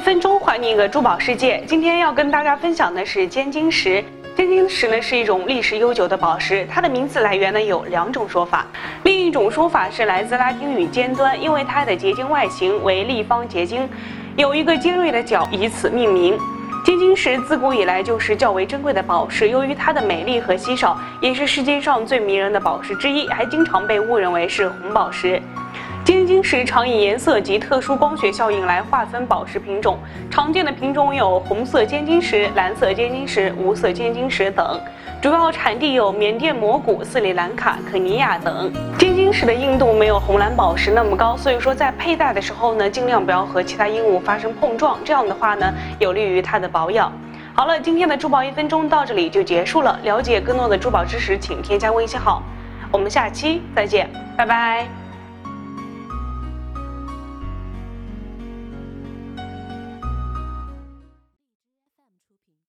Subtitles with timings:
[0.00, 1.62] 分钟还你一个珠宝世界。
[1.66, 4.02] 今天要跟大家分享的是尖晶石。
[4.34, 8.66] 尖晶石呢是一种历史悠久的宝石，它的名字来源呢有两种说法。
[9.04, 13.86] 另一种说法是来自拉丁语尖端，因为它的结晶外形为立方结晶，
[14.36, 16.38] 有一个尖锐的角，以此命名。
[16.82, 25.42] 尖晶石自古以来就是较为珍贵的宝石，由于它的美丽和稀少，也是世界上最迷人的宝石之一，还经常被误认为是红宝石。
[26.10, 29.96] 尖晶石常以颜色及特殊光学效应来划分宝石品种，
[30.28, 34.80] 常见的品种有红色尖晶石、蓝色尖晶石、无色尖晶石等。
[35.22, 38.72] 主要产地有缅甸、摩古、斯里兰卡、肯尼亚等。
[38.98, 47.12] 尖晶石的硬度没有红蓝宝石那么高，所以说在佩戴的时候呢，尽量不要和其他硬物发生碰撞，这样的话呢，有利于它的保养。
[47.54, 49.96] 好了，今天的珠宝一分钟到这里就结束了。
[50.02, 52.42] 了解更多的珠宝知识，请添加微信号。
[52.90, 54.99] 我们下期再见，拜拜。